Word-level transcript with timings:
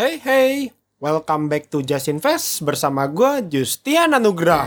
Hey 0.00 0.16
hey, 0.16 0.72
welcome 0.96 1.52
back 1.52 1.68
to 1.68 1.84
Just 1.84 2.08
Invest 2.08 2.64
bersama 2.64 3.04
gue 3.04 3.52
Justian 3.52 4.16
Anugrah. 4.16 4.64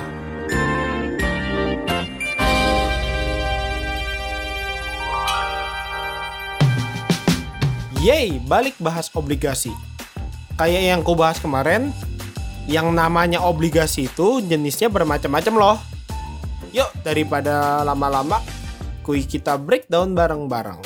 Yeay, 7.98 8.38
balik 8.46 8.78
bahas 8.78 9.10
obligasi. 9.18 9.74
Kayak 10.54 10.84
yang 10.86 11.02
ku 11.02 11.18
bahas 11.18 11.42
kemarin, 11.42 11.90
yang 12.70 12.94
namanya 12.94 13.42
obligasi 13.42 14.06
itu 14.06 14.38
jenisnya 14.46 14.94
bermacam-macam 14.94 15.54
loh. 15.58 15.78
Yuk, 16.78 16.94
daripada 17.02 17.82
lama-lama, 17.82 18.38
kui 19.02 19.26
kita 19.26 19.58
breakdown 19.58 20.14
bareng-bareng. 20.14 20.78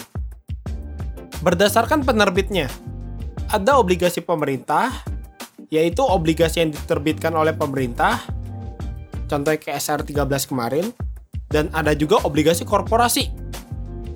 Berdasarkan 1.44 2.08
penerbitnya, 2.08 2.72
ada 3.48 3.80
obligasi 3.80 4.20
pemerintah, 4.20 4.92
yaitu 5.72 6.04
obligasi 6.04 6.64
yang 6.64 6.72
diterbitkan 6.76 7.32
oleh 7.32 7.56
pemerintah, 7.56 8.20
contohnya 9.32 9.60
kayak 9.60 9.80
SR13 9.80 10.48
kemarin, 10.48 10.86
dan 11.48 11.72
ada 11.72 11.96
juga 11.96 12.20
obligasi 12.28 12.68
korporasi, 12.68 13.32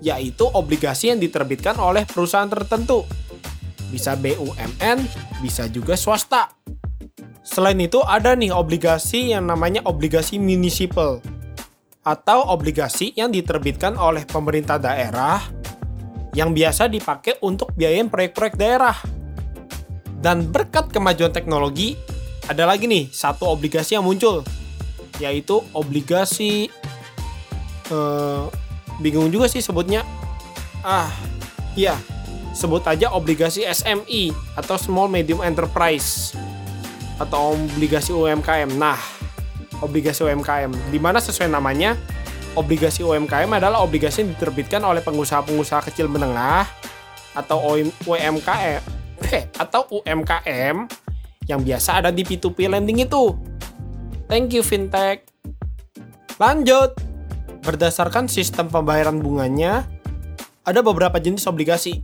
yaitu 0.03 0.47
obligasi 0.51 1.15
yang 1.15 1.19
diterbitkan 1.23 1.79
oleh 1.79 2.03
perusahaan 2.03 2.51
tertentu. 2.51 3.07
Bisa 3.91 4.15
BUMN, 4.19 4.97
bisa 5.43 5.67
juga 5.67 5.95
swasta. 5.95 6.51
Selain 7.41 7.79
itu 7.79 7.99
ada 8.03 8.35
nih 8.37 8.53
obligasi 8.53 9.35
yang 9.35 9.47
namanya 9.49 9.83
obligasi 9.83 10.37
municipal 10.37 11.19
atau 12.01 12.49
obligasi 12.49 13.13
yang 13.13 13.29
diterbitkan 13.29 13.93
oleh 13.97 14.25
pemerintah 14.25 14.81
daerah 14.81 15.41
yang 16.31 16.55
biasa 16.55 16.87
dipakai 16.87 17.43
untuk 17.43 17.75
biayain 17.75 18.07
proyek-proyek 18.07 18.55
daerah. 18.55 19.20
Dan 20.21 20.53
berkat 20.53 20.93
kemajuan 20.93 21.33
teknologi, 21.33 21.97
ada 22.45 22.69
lagi 22.69 22.85
nih 22.85 23.09
satu 23.09 23.49
obligasi 23.49 23.97
yang 23.97 24.05
muncul, 24.05 24.45
yaitu 25.17 25.65
obligasi 25.73 26.69
eh, 27.89 28.43
bingung 29.01 29.33
juga 29.33 29.49
sih 29.49 29.65
sebutnya. 29.65 30.05
Ah, 30.85 31.09
iya, 31.73 31.97
sebut 32.53 32.85
aja 32.85 33.09
obligasi 33.17 33.65
SME 33.65 34.29
atau 34.53 34.77
Small 34.77 35.09
Medium 35.09 35.41
Enterprise 35.41 36.37
atau 37.17 37.57
obligasi 37.57 38.13
UMKM. 38.13 38.77
Nah, 38.77 39.01
obligasi 39.81 40.21
UMKM, 40.21 40.69
di 40.93 41.01
mana 41.01 41.17
sesuai 41.17 41.49
namanya, 41.49 41.97
obligasi 42.53 43.01
UMKM 43.01 43.49
adalah 43.57 43.81
obligasi 43.81 44.21
yang 44.21 44.37
diterbitkan 44.37 44.85
oleh 44.85 45.01
pengusaha-pengusaha 45.01 45.81
kecil 45.89 46.05
menengah 46.05 46.69
atau 47.33 47.79
UMKM 48.05 49.00
atau 49.61 49.87
UMKM 49.89 50.89
yang 51.49 51.61
biasa 51.61 52.03
ada 52.03 52.09
di 52.09 52.21
P2P 52.25 52.69
lending 52.69 53.05
itu. 53.05 53.35
Thank 54.29 54.55
you 54.55 54.63
fintech. 54.63 55.27
Lanjut. 56.39 56.95
Berdasarkan 57.61 58.25
sistem 58.25 58.73
pembayaran 58.73 59.21
bunganya, 59.21 59.85
ada 60.65 60.81
beberapa 60.81 61.21
jenis 61.21 61.45
obligasi, 61.45 62.01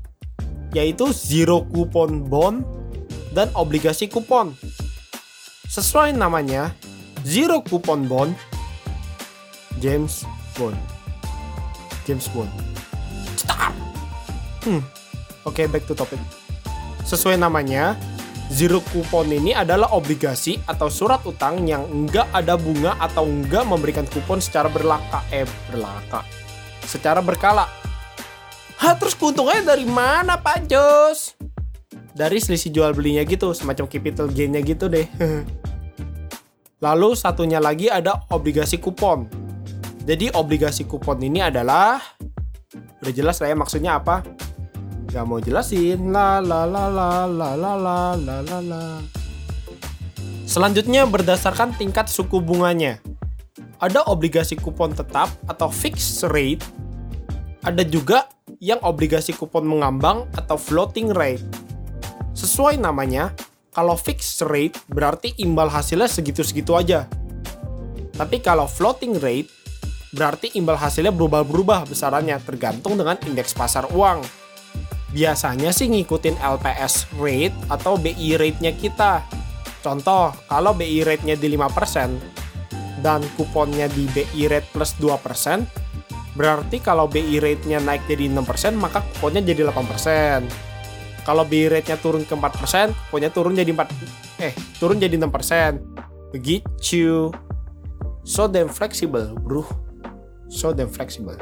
yaitu 0.70 1.10
zero 1.10 1.66
coupon 1.66 2.22
bond 2.22 2.62
dan 3.34 3.50
obligasi 3.58 4.06
kupon. 4.06 4.54
Sesuai 5.66 6.14
namanya, 6.14 6.78
zero 7.26 7.66
coupon 7.66 8.06
bond 8.06 8.38
James 9.82 10.26
Bond. 10.58 10.78
James 12.10 12.26
Bond. 12.34 12.50
Stop. 13.38 13.74
Hmm. 14.66 14.82
Oke, 15.46 15.64
okay, 15.64 15.66
back 15.70 15.86
to 15.86 15.94
topic. 15.94 16.18
Sesuai 17.08 17.40
namanya, 17.40 17.96
zero 18.52 18.84
coupon 18.92 19.32
ini 19.32 19.56
adalah 19.56 19.96
obligasi 19.96 20.60
atau 20.68 20.92
surat 20.92 21.24
utang 21.24 21.64
yang 21.64 21.88
enggak 21.88 22.28
ada 22.36 22.60
bunga 22.60 23.00
atau 23.00 23.24
enggak 23.24 23.64
memberikan 23.64 24.04
kupon 24.12 24.44
secara 24.44 24.68
berlaka 24.68 25.24
eh 25.32 25.48
berlaka 25.72 26.28
secara 26.84 27.24
berkala. 27.24 27.68
Hah, 28.80 28.96
terus 29.00 29.16
keuntungannya 29.16 29.64
dari 29.68 29.88
mana, 29.88 30.36
Pak 30.36 30.68
Jos? 30.68 31.36
Dari 32.12 32.44
selisih 32.44 32.76
jual 32.76 32.92
belinya 32.92 33.24
gitu, 33.24 33.56
semacam 33.56 33.88
capital 33.88 34.28
gain-nya 34.28 34.60
gitu 34.64 34.92
deh. 34.92 35.06
Lalu 36.86 37.16
satunya 37.18 37.58
lagi 37.58 37.88
ada 37.88 38.26
obligasi 38.30 38.84
kupon. 38.84 39.32
Jadi 40.04 40.32
obligasi 40.36 40.88
kupon 40.88 41.20
ini 41.20 41.44
adalah 41.44 42.00
udah 43.00 43.14
jelas 43.14 43.40
lah 43.40 43.48
ya 43.52 43.58
maksudnya 43.58 43.92
apa? 43.98 44.24
Gak 45.08 45.24
mau 45.24 45.40
jelasin. 45.40 46.12
La 46.12 46.44
la 46.44 46.68
la 46.68 46.92
la 46.92 47.24
la 47.24 47.50
la 47.56 47.74
la 47.80 47.98
la 48.20 48.36
la 48.44 48.60
la. 48.60 48.84
Selanjutnya 50.44 51.08
berdasarkan 51.08 51.76
tingkat 51.80 52.12
suku 52.12 52.44
bunganya. 52.44 53.00
Ada 53.80 54.04
obligasi 54.12 54.60
kupon 54.60 54.92
tetap 54.92 55.32
atau 55.48 55.72
fixed 55.72 56.28
rate. 56.28 56.64
Ada 57.64 57.88
juga 57.88 58.28
yang 58.60 58.84
obligasi 58.84 59.32
kupon 59.32 59.64
mengambang 59.64 60.28
atau 60.36 60.60
floating 60.60 61.16
rate. 61.16 61.44
Sesuai 62.36 62.80
namanya, 62.80 63.32
kalau 63.72 63.94
fixed 63.96 64.44
rate 64.44 64.76
berarti 64.90 65.36
imbal 65.40 65.70
hasilnya 65.72 66.10
segitu-segitu 66.10 66.74
aja. 66.76 67.06
Tapi 68.18 68.42
kalau 68.42 68.66
floating 68.66 69.22
rate 69.22 69.52
berarti 70.12 70.56
imbal 70.58 70.80
hasilnya 70.80 71.14
berubah-berubah 71.14 71.86
besarannya 71.86 72.42
tergantung 72.42 72.98
dengan 72.98 73.16
indeks 73.24 73.54
pasar 73.54 73.86
uang. 73.94 74.47
Biasanya 75.18 75.74
sih 75.74 75.90
ngikutin 75.90 76.38
LPS 76.38 77.10
rate 77.18 77.58
atau 77.74 77.98
BI 77.98 78.38
rate-nya 78.38 78.70
kita. 78.78 79.26
Contoh, 79.82 80.30
kalau 80.46 80.78
BI 80.78 81.02
rate-nya 81.02 81.34
di 81.34 81.58
5% 81.58 83.02
dan 83.02 83.26
kuponnya 83.34 83.90
di 83.90 84.06
BI 84.14 84.46
rate 84.46 84.70
plus 84.70 84.94
2%, 85.02 85.66
berarti 86.38 86.78
kalau 86.78 87.10
BI 87.10 87.42
rate-nya 87.42 87.82
naik 87.82 88.06
jadi 88.06 88.30
6%, 88.30 88.78
maka 88.78 89.02
kuponnya 89.18 89.42
jadi 89.42 89.66
8%. 89.66 90.46
Kalau 91.26 91.42
BI 91.50 91.66
rate-nya 91.66 91.98
turun 91.98 92.22
ke 92.22 92.38
4%, 92.38 92.94
kuponnya 93.10 93.34
turun 93.34 93.58
jadi 93.58 93.74
4 93.74 93.90
eh, 94.46 94.54
turun 94.78 95.02
jadi 95.02 95.18
6%. 95.18 95.82
Begitu. 96.30 97.34
So 98.22 98.46
damn 98.46 98.70
flexible, 98.70 99.34
bro 99.34 99.66
so 100.50 100.74
damn 100.74 100.90
flexible. 100.90 101.38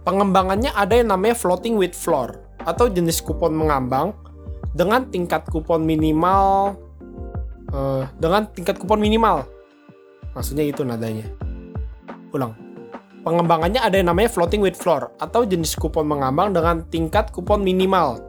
Pengembangannya 0.00 0.72
ada 0.72 0.96
yang 0.96 1.12
namanya 1.12 1.36
floating 1.36 1.76
with 1.76 1.92
floor 1.92 2.40
atau 2.64 2.88
jenis 2.88 3.20
kupon 3.20 3.52
mengambang 3.52 4.16
dengan 4.72 5.04
tingkat 5.10 5.44
kupon 5.48 5.82
minimal 5.84 6.76
uh, 7.74 8.08
dengan 8.16 8.48
tingkat 8.50 8.78
kupon 8.80 9.00
minimal. 9.02 9.44
Maksudnya 10.32 10.64
itu 10.64 10.86
nadanya. 10.86 11.26
Ulang. 12.30 12.54
Pengembangannya 13.20 13.84
ada 13.84 14.00
yang 14.00 14.08
namanya 14.08 14.32
floating 14.32 14.64
with 14.64 14.78
floor 14.78 15.12
atau 15.20 15.44
jenis 15.44 15.76
kupon 15.76 16.08
mengambang 16.08 16.56
dengan 16.56 16.80
tingkat 16.88 17.28
kupon 17.28 17.60
minimal. 17.60 18.24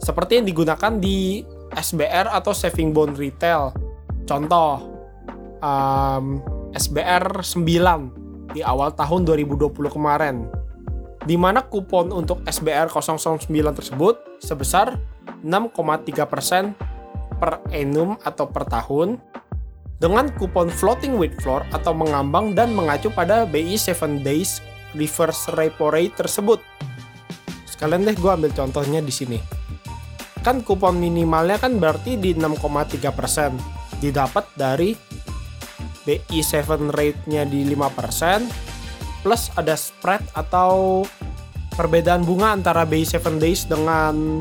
Seperti 0.00 0.40
yang 0.40 0.48
digunakan 0.48 0.96
di 0.96 1.44
SBR 1.76 2.32
atau 2.32 2.56
saving 2.56 2.96
bond 2.96 3.20
retail. 3.20 3.76
Contoh 4.24 4.80
um, 5.60 6.40
SBR 6.72 7.44
9 7.44 8.56
di 8.56 8.64
awal 8.64 8.96
tahun 8.96 9.28
2020 9.28 9.70
kemarin, 9.92 10.48
di 11.28 11.36
mana 11.36 11.64
kupon 11.64 12.08
untuk 12.12 12.40
SBR 12.48 12.88
009 12.88 13.48
tersebut 13.50 14.40
sebesar 14.40 14.96
6,3% 15.44 16.76
per 17.36 17.60
annum 17.72 18.16
atau 18.24 18.48
per 18.48 18.64
tahun 18.68 19.20
dengan 20.00 20.32
kupon 20.40 20.72
floating 20.72 21.20
with 21.20 21.36
floor 21.44 21.64
atau 21.76 21.92
mengambang 21.92 22.56
dan 22.56 22.72
mengacu 22.72 23.12
pada 23.12 23.44
BI 23.44 23.76
7 23.76 24.24
days 24.24 24.64
reverse 24.96 25.52
repo 25.52 25.92
rate 25.92 26.16
tersebut. 26.16 26.60
Sekalian 27.68 28.08
deh 28.08 28.16
gue 28.16 28.30
ambil 28.32 28.52
contohnya 28.56 29.04
di 29.04 29.12
sini. 29.12 29.38
Kan 30.40 30.64
kupon 30.64 30.96
minimalnya 30.96 31.60
kan 31.60 31.76
berarti 31.76 32.16
di 32.16 32.32
6,3% 32.32 34.00
didapat 34.00 34.48
dari 34.56 34.96
BI7 36.08 36.88
rate-nya 36.96 37.44
di 37.44 37.68
5% 37.68 38.69
plus 39.20 39.52
ada 39.56 39.76
spread 39.76 40.24
atau 40.32 41.04
perbedaan 41.76 42.24
bunga 42.24 42.52
antara 42.52 42.84
BI7 42.84 43.40
days 43.40 43.64
dengan 43.68 44.40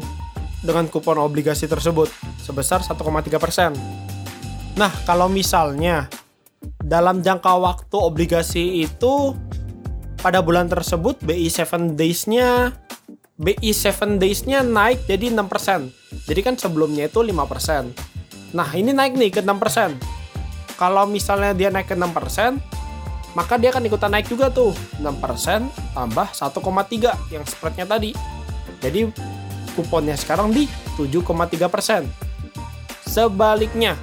dengan 0.59 0.91
kupon 0.91 1.15
obligasi 1.19 1.71
tersebut 1.71 2.11
sebesar 2.39 2.83
1,3%. 2.83 3.75
Nah, 4.75 4.91
kalau 5.07 5.31
misalnya 5.31 6.11
dalam 6.83 7.23
jangka 7.23 7.55
waktu 7.59 7.95
obligasi 7.95 8.83
itu 8.83 9.35
pada 10.19 10.43
bulan 10.43 10.67
tersebut 10.67 11.19
BI7 11.23 11.95
days-nya 11.95 12.75
BI7 13.39 14.19
days-nya 14.19 14.59
naik 14.67 15.07
jadi 15.07 15.31
6%. 15.31 16.27
Jadi 16.27 16.41
kan 16.43 16.59
sebelumnya 16.59 17.07
itu 17.07 17.23
5%. 17.23 17.95
Nah, 18.51 18.67
ini 18.75 18.91
naik 18.91 19.15
nih 19.15 19.31
ke 19.31 19.39
6% 19.39 20.19
kalau 20.79 21.03
misalnya 21.03 21.51
dia 21.51 21.67
naik 21.67 21.91
ke 21.91 21.95
6%, 21.99 22.55
maka 23.37 23.57
dia 23.61 23.69
akan 23.69 23.85
ikutan 23.85 24.11
naik 24.13 24.29
juga 24.29 24.49
tuh. 24.49 24.73
6% 25.01 25.69
tambah 25.93 26.27
1,3 26.33 27.13
yang 27.33 27.43
spreadnya 27.45 27.85
tadi. 27.85 28.11
Jadi 28.79 29.11
kuponnya 29.75 30.15
sekarang 30.15 30.53
di 30.53 30.65
7,3%. 30.97 32.07
Sebaliknya, 33.05 33.97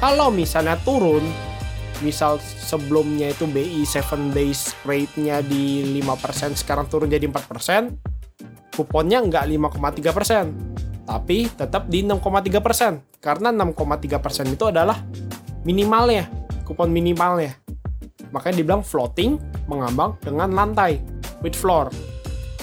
kalau 0.00 0.32
misalnya 0.32 0.80
turun, 0.80 1.22
misal 2.00 2.38
sebelumnya 2.40 3.34
itu 3.34 3.44
BI 3.50 3.82
7 3.82 4.30
days 4.30 4.72
rate-nya 4.86 5.42
di 5.42 5.98
5%, 5.98 6.54
sekarang 6.54 6.86
turun 6.86 7.10
jadi 7.10 7.26
4%, 7.26 7.98
kuponnya 8.78 9.18
nggak 9.26 9.44
5,3%, 9.50 10.54
tapi 11.04 11.50
tetap 11.50 11.90
di 11.90 12.06
6,3%. 12.06 13.02
Karena 13.18 13.50
6,3% 13.50 14.54
itu 14.54 14.64
adalah 14.70 15.02
minimalnya, 15.66 16.30
kupon 16.62 16.94
minimalnya. 16.94 17.58
Makanya 18.30 18.60
dibilang 18.60 18.82
floating 18.84 19.40
mengambang 19.68 20.16
dengan 20.20 20.52
lantai, 20.52 21.00
with 21.40 21.56
floor. 21.56 21.88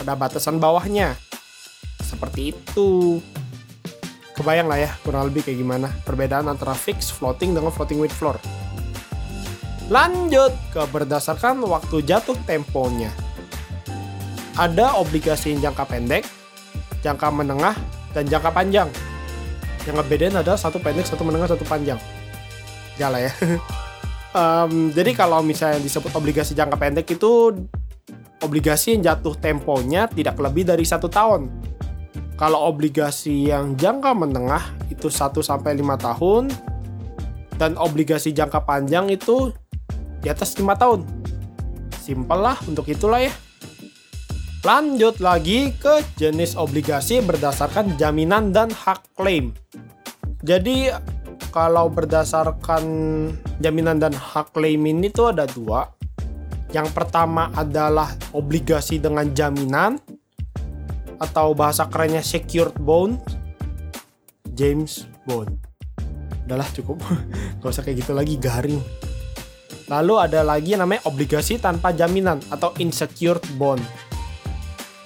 Ada 0.01 0.13
batasan 0.13 0.59
bawahnya. 0.59 1.15
Seperti 2.01 2.53
itu. 2.53 3.19
Kebayang 4.35 4.67
lah 4.67 4.83
ya 4.83 4.91
kurang 4.99 5.31
lebih 5.31 5.47
kayak 5.47 5.63
gimana 5.63 5.87
perbedaan 6.03 6.51
antara 6.51 6.75
fix 6.75 7.07
floating 7.07 7.55
dengan 7.55 7.71
floating 7.71 8.03
with 8.03 8.11
floor. 8.11 8.35
Lanjut 9.87 10.51
ke 10.75 10.81
berdasarkan 10.91 11.63
waktu 11.63 12.03
jatuh 12.03 12.35
temponya. 12.43 13.13
Ada 14.59 14.99
obligasi 14.99 15.55
jangka 15.55 15.87
pendek, 15.87 16.27
jangka 16.99 17.27
menengah, 17.31 17.75
dan 18.11 18.27
jangka 18.27 18.51
panjang. 18.51 18.89
Yang 19.87 19.95
ngebedain 20.01 20.35
ada 20.35 20.57
satu 20.59 20.83
pendek, 20.83 21.07
satu 21.07 21.23
menengah, 21.23 21.51
satu 21.51 21.63
panjang. 21.63 21.99
Jala 22.99 23.23
ya. 23.23 23.31
um, 24.35 24.91
jadi 24.91 25.15
kalau 25.15 25.39
misalnya 25.39 25.79
disebut 25.79 26.11
obligasi 26.11 26.51
jangka 26.51 26.75
pendek 26.75 27.07
itu 27.07 27.55
obligasi 28.43 28.99
yang 28.99 29.15
jatuh 29.15 29.39
temponya 29.39 30.11
tidak 30.11 30.35
lebih 30.43 30.67
dari 30.67 30.83
satu 30.83 31.07
tahun 31.07 31.47
kalau 32.35 32.67
obligasi 32.67 33.47
yang 33.47 33.79
jangka 33.79 34.11
menengah 34.11 34.75
itu 34.91 35.07
1 35.07 35.39
sampai 35.39 35.71
5 35.79 35.95
tahun 35.95 36.43
dan 37.55 37.79
obligasi 37.79 38.35
jangka 38.35 38.67
panjang 38.67 39.07
itu 39.07 39.55
di 40.19 40.27
atas 40.27 40.59
5 40.59 40.67
tahun. 40.75 41.07
Simpel 41.95 42.39
lah 42.43 42.59
untuk 42.67 42.91
itulah 42.91 43.23
ya. 43.23 43.31
Lanjut 44.67 45.23
lagi 45.23 45.71
ke 45.79 46.03
jenis 46.19 46.59
obligasi 46.59 47.23
berdasarkan 47.23 47.95
jaminan 47.95 48.51
dan 48.51 48.67
hak 48.67 49.15
klaim. 49.15 49.55
Jadi 50.43 50.91
kalau 51.55 51.87
berdasarkan 51.87 52.83
jaminan 53.63 53.95
dan 53.95 54.11
hak 54.11 54.51
klaim 54.51 54.83
ini 54.83 55.07
tuh 55.07 55.31
ada 55.31 55.47
dua. 55.47 55.87
Yang 56.75 56.91
pertama 56.91 57.47
adalah 57.55 58.11
obligasi 58.35 58.99
dengan 58.99 59.31
jaminan 59.31 59.95
atau 61.15 61.55
bahasa 61.55 61.87
kerennya 61.87 62.19
secured 62.19 62.75
bond 62.75 63.23
James 64.51 65.07
Bond. 65.23 65.55
Udahlah 66.43 66.67
cukup. 66.75 66.99
Gak 67.63 67.71
usah 67.71 67.83
kayak 67.87 68.03
gitu 68.03 68.11
lagi 68.11 68.35
garing. 68.35 68.83
Lalu 69.87 70.13
ada 70.19 70.43
lagi 70.43 70.75
yang 70.75 70.83
namanya 70.83 71.07
obligasi 71.07 71.55
tanpa 71.55 71.95
jaminan 71.95 72.43
atau 72.51 72.75
insecured 72.83 73.39
bond. 73.55 73.79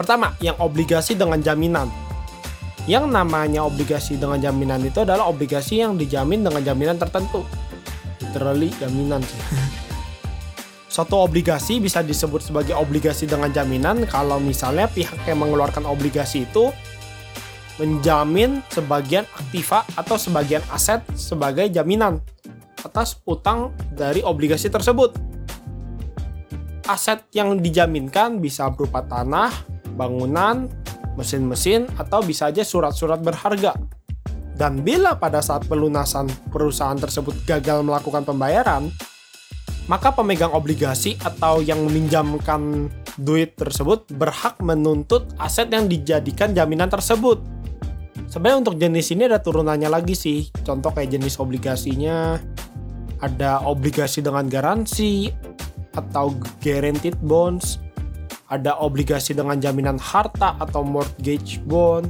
Pertama 0.01 0.33
yang 0.41 0.57
obligasi 0.57 1.13
dengan 1.13 1.43
jaminan 1.45 2.08
yang 2.89 3.05
namanya 3.05 3.61
obligasi 3.61 4.17
dengan 4.17 4.41
jaminan 4.41 4.81
itu 4.81 5.05
adalah 5.05 5.29
obligasi 5.29 5.85
yang 5.85 5.93
dijamin 5.93 6.41
dengan 6.41 6.65
jaminan 6.65 6.97
tertentu 6.97 7.45
literally 8.17 8.73
jaminan 8.81 9.21
sih 9.21 9.41
Suatu 10.89 11.21
obligasi 11.21 11.77
bisa 11.77 12.01
disebut 12.01 12.49
sebagai 12.49 12.73
obligasi 12.73 13.29
dengan 13.29 13.53
jaminan 13.53 14.09
kalau 14.09 14.41
misalnya 14.41 14.89
pihak 14.89 15.21
yang 15.29 15.37
mengeluarkan 15.37 15.85
obligasi 15.85 16.49
itu 16.49 16.73
menjamin 17.77 18.65
sebagian 18.73 19.23
aktiva 19.31 19.85
atau 19.93 20.17
sebagian 20.17 20.65
aset 20.73 21.05
sebagai 21.13 21.69
jaminan 21.69 22.19
atas 22.81 23.21
utang 23.29 23.69
dari 23.93 24.25
obligasi 24.25 24.67
tersebut. 24.73 25.13
Aset 26.89 27.21
yang 27.37 27.61
dijaminkan 27.61 28.41
bisa 28.41 28.67
berupa 28.73 29.05
tanah, 29.05 29.53
bangunan, 29.93 30.67
mesin-mesin, 31.19 31.91
atau 31.99 32.23
bisa 32.23 32.47
aja 32.47 32.63
surat-surat 32.63 33.19
berharga. 33.19 33.75
Dan 34.55 34.83
bila 34.83 35.19
pada 35.19 35.43
saat 35.43 35.67
pelunasan 35.67 36.31
perusahaan 36.51 36.95
tersebut 36.95 37.43
gagal 37.43 37.83
melakukan 37.83 38.23
pembayaran, 38.23 38.87
maka 39.87 40.11
pemegang 40.15 40.51
obligasi 40.51 41.15
atau 41.19 41.59
yang 41.59 41.81
meminjamkan 41.83 42.87
duit 43.17 43.57
tersebut 43.59 44.07
berhak 44.15 44.59
menuntut 44.63 45.31
aset 45.41 45.67
yang 45.71 45.89
dijadikan 45.89 46.55
jaminan 46.55 46.87
tersebut. 46.87 47.41
Sebenarnya 48.29 48.61
untuk 48.61 48.75
jenis 48.77 49.09
ini 49.15 49.25
ada 49.25 49.41
turunannya 49.41 49.89
lagi 49.89 50.13
sih. 50.13 50.53
Contoh 50.61 50.93
kayak 50.93 51.17
jenis 51.17 51.41
obligasinya 51.41 52.37
ada 53.19 53.65
obligasi 53.65 54.21
dengan 54.21 54.45
garansi 54.45 55.33
atau 55.97 56.37
guaranteed 56.61 57.17
bonds, 57.25 57.81
ada 58.49 58.77
obligasi 58.81 59.37
dengan 59.37 59.61
jaminan 59.61 60.01
harta 60.01 60.57
atau 60.57 60.81
mortgage 60.81 61.61
bond, 61.69 62.09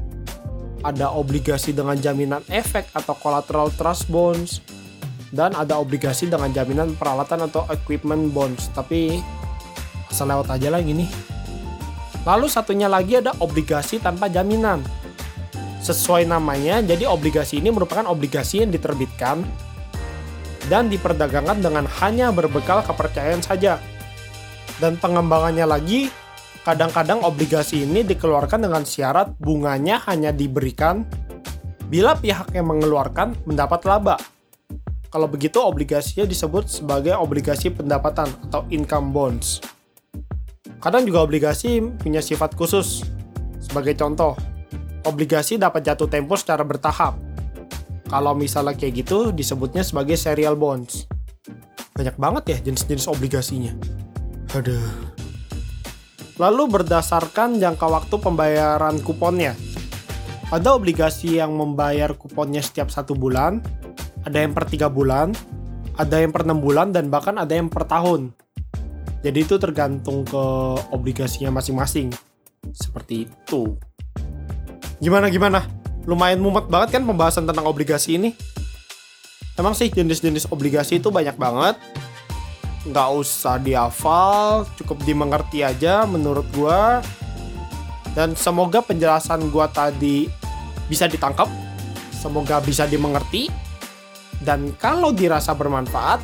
ada 0.87 1.11
obligasi 1.11 1.75
dengan 1.75 1.99
jaminan 1.99 2.39
efek 2.47 2.87
atau 2.95 3.11
collateral 3.19 3.67
trust 3.75 4.07
bonds, 4.07 4.63
dan 5.35 5.51
ada 5.53 5.75
obligasi 5.75 6.31
dengan 6.31 6.49
jaminan 6.55 6.95
peralatan 6.95 7.51
atau 7.51 7.67
equipment 7.67 8.31
bonds. 8.31 8.71
Tapi 8.71 9.19
asal 10.07 10.31
lewat 10.31 10.55
aja 10.57 10.73
lah 10.73 10.81
gini 10.81 11.05
lalu 12.27 12.51
satunya 12.51 12.85
lagi 12.91 13.19
ada 13.19 13.31
obligasi 13.39 13.97
tanpa 13.97 14.27
jaminan. 14.27 14.83
Sesuai 15.79 16.27
namanya 16.27 16.83
jadi 16.83 17.07
obligasi 17.07 17.63
ini 17.63 17.71
merupakan 17.71 18.03
obligasi 18.05 18.61
yang 18.61 18.69
diterbitkan 18.69 19.41
dan 20.67 20.91
diperdagangkan 20.91 21.63
dengan 21.63 21.87
hanya 22.03 22.29
berbekal 22.35 22.83
kepercayaan 22.83 23.41
saja. 23.41 23.79
Dan 24.79 24.95
pengembangannya 24.99 25.65
lagi 25.67 26.11
kadang-kadang 26.67 27.23
obligasi 27.23 27.87
ini 27.87 28.03
dikeluarkan 28.03 28.67
dengan 28.67 28.83
syarat 28.83 29.35
bunganya 29.39 30.03
hanya 30.07 30.29
diberikan 30.35 31.07
bila 31.89 32.13
pihak 32.13 32.53
yang 32.53 32.69
mengeluarkan 32.69 33.33
mendapat 33.47 33.81
laba 33.87 34.17
kalau 35.09 35.25
begitu 35.25 35.57
obligasinya 35.57 36.29
disebut 36.29 36.69
sebagai 36.69 37.17
obligasi 37.17 37.73
pendapatan 37.73 38.29
atau 38.45 38.61
income 38.69 39.09
bonds. 39.09 39.57
Kadang 40.77 41.01
juga 41.03 41.25
obligasi 41.25 41.81
punya 41.81 42.21
sifat 42.21 42.53
khusus. 42.53 43.01
Sebagai 43.57 43.97
contoh, 43.97 44.37
obligasi 45.09 45.57
dapat 45.57 45.81
jatuh 45.81 46.05
tempo 46.05 46.37
secara 46.37 46.61
bertahap. 46.61 47.17
Kalau 48.05 48.37
misalnya 48.37 48.77
kayak 48.77 49.05
gitu 49.05 49.33
disebutnya 49.33 49.81
sebagai 49.81 50.13
serial 50.13 50.53
bonds. 50.53 51.09
Banyak 51.97 52.15
banget 52.15 52.43
ya 52.53 52.57
jenis-jenis 52.69 53.09
obligasinya. 53.09 53.73
Aduh. 54.53 55.18
Lalu 56.39 56.71
berdasarkan 56.71 57.59
jangka 57.59 57.83
waktu 57.91 58.15
pembayaran 58.15 59.03
kuponnya. 59.03 59.59
Ada 60.49 60.79
obligasi 60.79 61.37
yang 61.37 61.53
membayar 61.53 62.15
kuponnya 62.15 62.63
setiap 62.63 62.87
satu 62.89 63.13
bulan, 63.13 63.59
ada 64.23 64.39
yang 64.39 64.55
per 64.55 64.65
tiga 64.71 64.87
bulan, 64.87 65.35
ada 65.99 66.15
yang 66.17 66.31
per 66.31 66.47
enam 66.47 66.63
bulan, 66.63 66.95
dan 66.95 67.11
bahkan 67.11 67.35
ada 67.35 67.51
yang 67.51 67.67
per 67.67 67.83
tahun. 67.85 68.31
Jadi 69.19 69.39
itu 69.43 69.59
tergantung 69.59 70.23
ke 70.23 70.43
obligasinya 70.95 71.59
masing-masing. 71.59 72.07
Seperti 72.71 73.27
itu. 73.27 73.75
Gimana 75.03 75.27
gimana? 75.27 75.67
Lumayan 76.07 76.39
mumet 76.39 76.71
banget 76.71 76.97
kan 76.97 77.03
pembahasan 77.03 77.51
tentang 77.51 77.67
obligasi 77.67 78.15
ini? 78.15 78.31
Emang 79.59 79.75
sih 79.75 79.91
jenis-jenis 79.91 80.47
obligasi 80.55 81.03
itu 81.03 81.11
banyak 81.11 81.35
banget. 81.35 81.75
Nggak 82.87 83.09
usah 83.19 83.59
dihafal, 83.59 84.63
cukup 84.79 85.03
dimengerti 85.03 85.65
aja 85.65 86.07
menurut 86.07 86.47
gua. 86.55 87.03
Dan 88.15 88.35
semoga 88.35 88.79
penjelasan 88.79 89.51
gua 89.51 89.67
tadi 89.67 90.29
bisa 90.87 91.07
ditangkap. 91.07 91.47
Semoga 92.15 92.59
bisa 92.59 92.83
dimengerti 92.83 93.69
dan 94.39 94.71
kalau 94.79 95.11
dirasa 95.11 95.51
bermanfaat, 95.51 96.23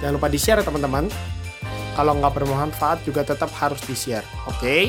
jangan 0.00 0.16
lupa 0.16 0.28
di-share 0.32 0.60
ya 0.60 0.64
teman-teman. 0.64 1.06
Kalau 1.92 2.16
nggak 2.16 2.32
bermanfaat 2.32 3.04
juga 3.04 3.20
tetap 3.26 3.52
harus 3.60 3.80
di-share, 3.84 4.24
oke? 4.48 4.56
Okay? 4.56 4.84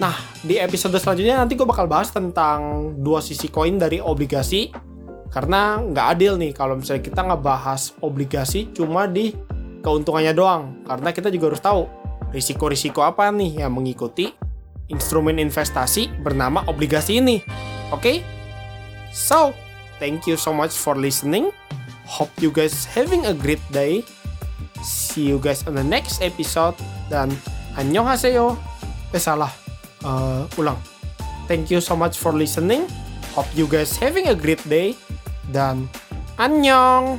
Nah, 0.00 0.16
di 0.44 0.60
episode 0.60 0.96
selanjutnya 0.96 1.40
nanti 1.40 1.56
gue 1.56 1.64
bakal 1.68 1.88
bahas 1.88 2.12
tentang 2.12 2.92
dua 3.00 3.20
sisi 3.20 3.48
koin 3.52 3.76
dari 3.76 4.00
obligasi. 4.00 4.72
Karena 5.28 5.76
nggak 5.76 6.06
adil 6.16 6.40
nih 6.40 6.52
kalau 6.56 6.80
misalnya 6.80 7.04
kita 7.04 7.20
ngebahas 7.20 7.92
obligasi 8.00 8.72
cuma 8.72 9.04
di 9.04 9.36
keuntungannya 9.86 10.34
doang. 10.34 10.82
Karena 10.82 11.14
kita 11.14 11.30
juga 11.30 11.54
harus 11.54 11.62
tahu 11.62 11.86
risiko-risiko 12.34 13.06
apa 13.06 13.30
nih 13.30 13.62
yang 13.62 13.70
mengikuti 13.70 14.34
instrumen 14.90 15.38
investasi 15.38 16.10
bernama 16.18 16.66
obligasi 16.66 17.22
ini. 17.22 17.38
Oke? 17.94 18.02
Okay? 18.02 18.16
So, 19.14 19.54
Thank 19.96 20.28
you 20.28 20.36
so 20.36 20.52
much 20.52 20.76
for 20.76 20.92
listening. 20.92 21.52
Hope 22.04 22.30
you 22.38 22.52
guys 22.52 22.84
having 22.84 23.24
a 23.26 23.34
great 23.34 23.62
day. 23.72 24.04
See 24.84 25.24
you 25.32 25.40
guys 25.40 25.64
on 25.64 25.74
the 25.74 25.84
next 25.84 26.20
episode 26.20 26.76
dan 27.08 27.32
annyeonghaseyo. 27.80 28.54
Eh 29.16 29.20
salah. 29.20 29.50
Uh, 30.04 30.44
ulang. 30.60 30.76
Thank 31.48 31.72
you 31.72 31.80
so 31.80 31.96
much 31.96 32.20
for 32.20 32.36
listening. 32.36 32.84
Hope 33.32 33.48
you 33.56 33.64
guys 33.64 33.96
having 33.96 34.28
a 34.28 34.36
great 34.36 34.60
day 34.68 34.92
dan 35.48 35.88
annyeong. 36.36 37.18